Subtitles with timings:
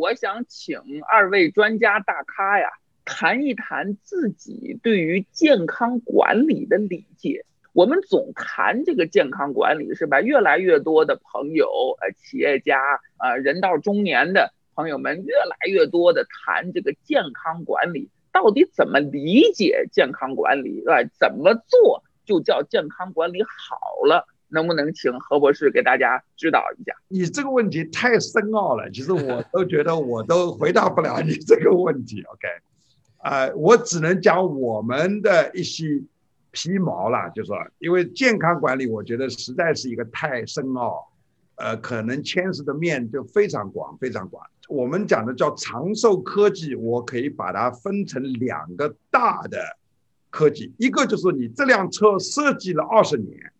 [0.00, 2.70] 我想请二位专家大咖呀，
[3.04, 7.44] 谈一谈自己对于健康管理的理解。
[7.74, 10.22] 我们总谈这个健康管理是吧？
[10.22, 11.68] 越来越多的朋友，
[12.00, 12.80] 呃，企业家，
[13.18, 20.82] 呃，人到中年的朋友们，越来越多的谈这个健康管理，到底怎么理解健康管理？
[20.86, 23.76] 啊，怎么做就叫健康管理好
[24.06, 24.26] 了？
[24.50, 26.92] 能不能请何博士给大家指导一下？
[27.08, 32.22] 你这个问题太深奥了，其实我都觉得我都回答不了你这个问题。
[32.22, 32.48] OK，
[33.18, 36.02] 啊， 我只能讲我们的一些。
[36.52, 41.08] 皮毛了，就说，因为健康管理，我觉得实在是一个太深奥，
[41.54, 44.44] 呃，可能牵涉的面就非常广，非常广。
[44.68, 49.62] 我们讲的叫长寿科技，我可以把它分成两个大的
[50.28, 53.52] 科技，一个就是你这辆车设计了二十年，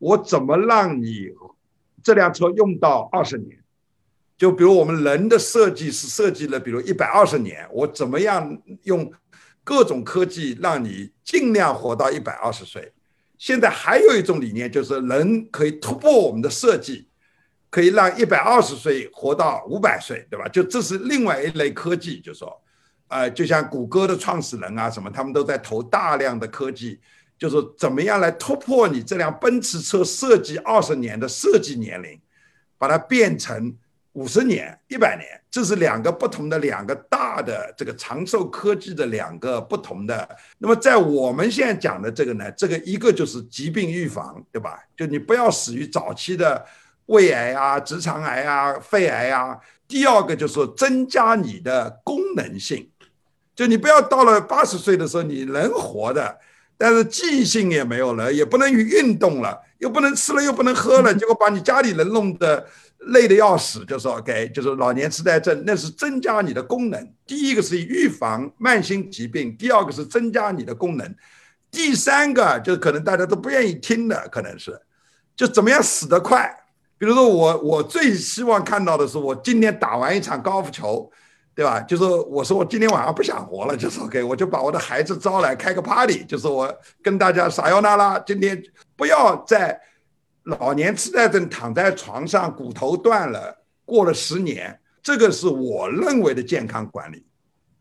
[0.00, 1.30] 我怎么让你
[2.02, 3.56] 这辆车用到二十年？
[4.36, 9.12] 就比如我们人的设计是设计了，比如一百二十年，我怎么样用？
[9.62, 12.92] 各种科技让你尽量活到一百二十岁。
[13.36, 17.06] 现在还有一种理念，就是人可以突破我们的设计，
[17.68, 20.48] 可以让一百二十岁活到五百岁，对吧？
[20.48, 22.60] 就这是另外一类科技，就说，
[23.08, 26.98] 呃，就像谷歌的创始人啊什么，他们都在投大量的科技，
[27.40, 32.20] 就是怎么样来突破你这辆奔驰车设计二十年的设计年龄，
[32.78, 33.74] 把它变成。
[34.14, 40.28] 五十年、一百年，这是两个不同的、两个大的这个长寿科技的两个不同的。
[40.58, 44.82] 那么，在我们现在讲的这个呢，这个一个就是疾病预防，对吧？
[44.96, 46.66] 就你不要死于早期的
[47.06, 49.56] 胃癌啊、直肠癌啊、肺癌啊。
[49.86, 52.90] 第二个就是增加你的功能性，
[53.54, 56.36] 就你不要到了八十岁的时候你能活的，
[56.80, 62.66] 但是记性也没有了，也不能运动了，又不能吃了，又不能喝了，结果把你家里人弄得。
[63.04, 67.14] 累得要死，就说 OK，就是老年痴呆症，那是增加你的功能。
[67.26, 71.14] 第一个是预防慢性疾病，第二个是增加你的功能，
[71.70, 74.78] 第三个就是可能大家都不愿意听的，可能是
[75.34, 76.54] 就怎么样死得快。
[76.98, 81.10] 比如说我，我最希望看到的是我今天打完一场高尔夫球，
[81.60, 81.78] 对吧？
[81.80, 88.62] 就是我说我今天晚上不想活了，就是 OK，我就把我的孩子招来开个 party，就是我跟大家撒药那拉，今天
[88.96, 89.78] 不要在。
[90.44, 93.54] 老年痴呆症躺在床上，骨头断了，
[93.84, 97.26] 过了十年，这个是我认为的健康管理，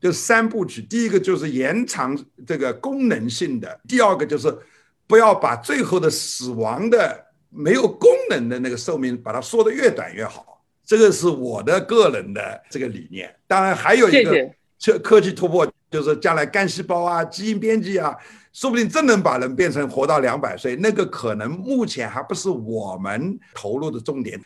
[0.00, 0.80] 就三部曲。
[0.80, 4.58] 第一个就是延长这个功能性的，第二个就是
[5.06, 10.55] 不要把最后的死亡的没有功能的那个寿命把它缩得越短越好。
[10.86, 13.34] 这个是我的个人的这个理念。
[13.46, 18.16] 当然还有一个科科技突破，就是将来干细胞啊、基因编辑啊。
[18.52, 24.40] 说不定真能把人变成活到两百岁，那个可能目前还不是我们投入的重点。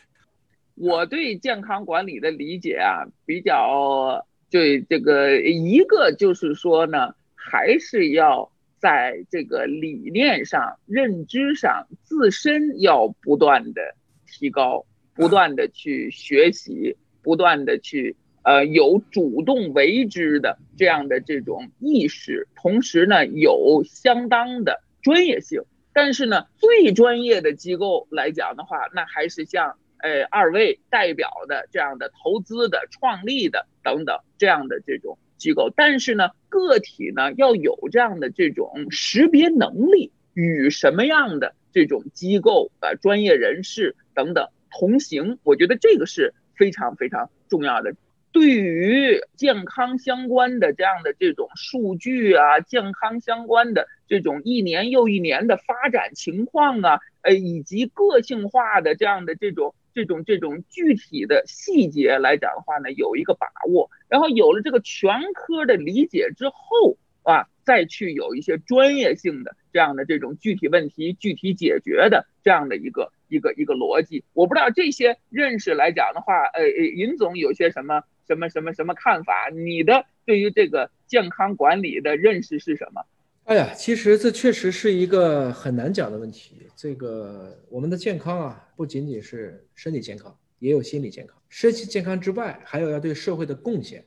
[0.75, 13.95] 我对健康管理的理解啊，比较对这个一个就是说呢，还是要在这个理念上、认知上，自身要不断的
[14.27, 14.85] 提高，
[15.21, 18.15] 不断的去学习，不断的去。
[18.43, 25.61] 呃，有主动为之的这样的这种意识，同时呢，有相当的专业性。
[25.93, 35.69] 但是呢，最专业的机构来讲的话，那还是像呃二位代表的这样的投资的、创立的等等这样的这种机构。
[35.75, 47.93] 但是呢，个体呢要有这样的这种识别能力，与什么样的这种机构啊、专业人士等等同行，我觉得这个是非常非常重要的。
[48.33, 78.03] 对于健康相关的这样的这种数据啊，健康相关的这种一年又一年的发展情况啊，呃，以及个性化的这样的这种这种这种具体的细节来讲的话呢，有一个把握，然后有了这个全科的理解之后啊，再去有一些专业性的这样的这种具体问题具体解决的这样的一个一个一个逻辑，我不知道这些认识来讲的话，呃，尹总有些什么？
[78.27, 79.49] 什么什么什么看法？
[79.49, 83.03] 你的对于这个健康管理的认识是什么？
[83.43, 86.55] 哎呀，其实这确实是一个很难讲的问题。
[86.77, 91.35] 这个我们的健康啊，不仅仅是身体健康，也有心理健康。
[91.49, 94.05] 身体健康之外，还有要对社会的贡献。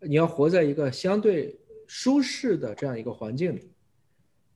[0.00, 1.54] 你要活在一个相对
[1.86, 3.70] 舒适的这样一个环境里。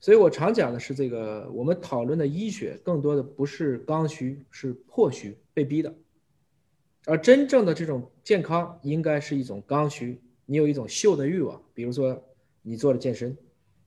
[0.00, 5.94] 所以我常讲的是，这个我们讨论的医学，更多的不是刚需，是迫需，被逼的。
[7.04, 12.22] 而真正的这种健康应该是一种刚需，你有一种秀的欲望，比如说
[12.62, 13.36] 你做了健身，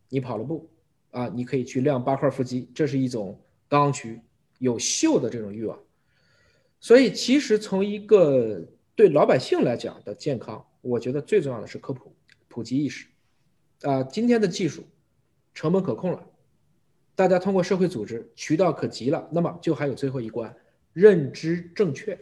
[0.07, 0.69] 你跑了步，
[1.09, 4.19] 啊，你可以去亮八块腹肌，这是一种刚需，
[4.59, 5.79] 有秀的这种欲望。
[6.79, 8.61] 所以其实从一个
[8.93, 12.13] 对老百姓来讲的健康，我觉得最重要的是科普、
[12.47, 13.07] 普及意识。
[13.81, 14.83] 啊，今天的技术
[15.53, 16.25] 成本可控了，
[17.15, 20.55] 大家通过社会组织渠道可及了，那么就还有最后一关，
[20.93, 22.17] 认知正确。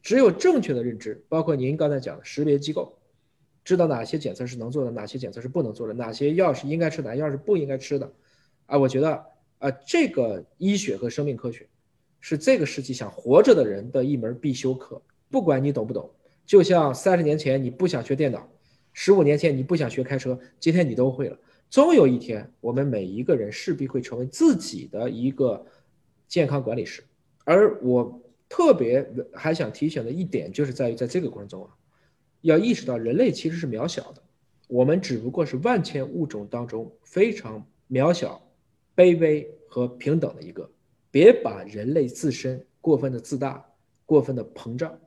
[0.00, 2.96] 只有正确的认知，包括您刚才讲的识别机构，
[3.64, 8.10] 知道哪些检测是能做的，哪些检测是不能做的，哪些药是应该吃，哪些药是不应该吃的。
[8.66, 9.24] 啊，我觉得
[9.58, 11.66] 啊，这个医学和生命科学
[12.20, 16.08] 是这个世纪想活着的人的一门必修课，不管你懂不懂。
[16.46, 18.48] 就像三十年前你不想学电脑，
[18.94, 21.36] 十五年前你不想学开车，今天你都会了。
[21.70, 25.64] 终有一天，我们每一个人势必会成为自己的一个
[26.26, 27.02] 健康管理师，
[27.44, 28.20] 而我。
[28.50, 31.70] 特别还想提醒的一点，就是在于在这个过程中啊，
[32.40, 34.22] 要意识到人类其实是渺小的，
[34.68, 38.42] 我们只不过是万千物种当中非常渺小、
[38.96, 40.66] 卑微和平等的一个。
[41.10, 43.62] 别把人类自身过分的自大、
[44.06, 44.98] 过分的膨胀，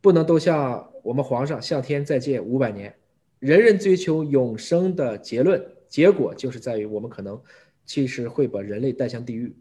[0.00, 2.94] 不能都像我们皇上向天再借五百年，
[3.40, 5.60] 人人追求永生的结论，
[5.94, 7.40] 结果就是在于我们可能
[7.84, 9.54] 其实会把人类带向地狱。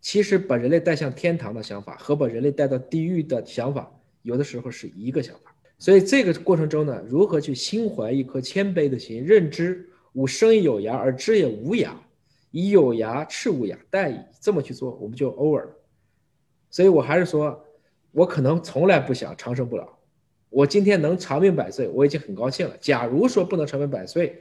[0.00, 3.92] 其实把人类带向天堂的想法和把人类带到地狱的想法，
[4.22, 5.52] 有的时候是一个想法。
[5.76, 11.90] 所以这个过程中呢，如何去心怀一颗谦卑的心，认知吾生亦有涯而知也无涯，
[12.52, 14.20] 以有涯赤无涯，殆矣。
[14.40, 15.76] 这么去做，我们就 over 了。
[16.70, 17.66] 所以我还是说，
[18.12, 19.92] 我可能从来不想长生不老。
[20.50, 22.76] 我今天能长命百岁，我已经很高兴了。
[22.80, 24.40] 假如说不能长命百岁，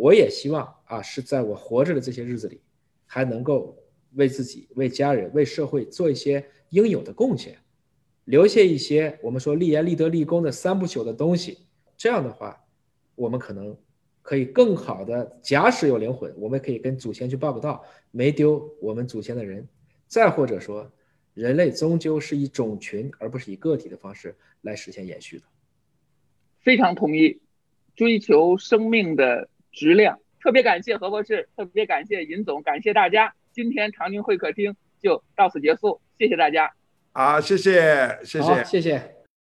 [0.00, 2.60] 我也希望啊，是在我活着的这些日子里，
[3.06, 3.76] 还能够。
[4.14, 7.56] 为自己、为家人、为社会做一些应有的贡献，
[8.24, 11.58] 留下一些我们说立言、立德、立功的三不朽的东西。
[11.96, 12.60] 这样的话，
[13.14, 13.76] 我们可能
[14.20, 19.64] 可以更好的，假使有灵魂，我们可以跟祖先去报个到，没丢我们祖先的人。
[20.08, 20.90] 再或者说，
[21.34, 25.44] 人类终究是以种群而不是以个体的方式来实现延续的。
[26.58, 27.40] 非常同意，
[27.94, 30.18] 追求生命的质量。
[30.42, 33.34] 特别感谢何博士，特别感谢尹总，感谢大家。
[33.52, 36.72] 今天长宁会客厅就到此结束，谢谢大家。
[37.12, 39.19] 好，谢谢，谢谢，谢谢。